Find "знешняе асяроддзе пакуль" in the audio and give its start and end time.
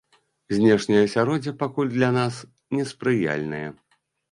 0.55-1.93